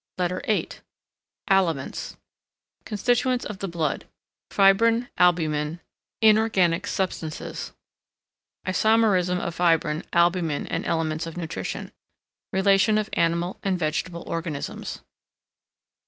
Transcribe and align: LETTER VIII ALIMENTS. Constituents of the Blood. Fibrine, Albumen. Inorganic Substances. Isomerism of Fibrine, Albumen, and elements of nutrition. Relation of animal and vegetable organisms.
LETTER 0.17 0.41
VIII 0.47 0.69
ALIMENTS. 1.47 2.17
Constituents 2.85 3.45
of 3.45 3.59
the 3.59 3.67
Blood. 3.67 4.07
Fibrine, 4.49 5.09
Albumen. 5.19 5.79
Inorganic 6.23 6.87
Substances. 6.87 7.71
Isomerism 8.65 9.39
of 9.39 9.53
Fibrine, 9.55 10.01
Albumen, 10.11 10.65
and 10.71 10.83
elements 10.87 11.27
of 11.27 11.37
nutrition. 11.37 11.91
Relation 12.51 12.97
of 12.97 13.11
animal 13.13 13.59
and 13.61 13.77
vegetable 13.77 14.23
organisms. 14.25 15.01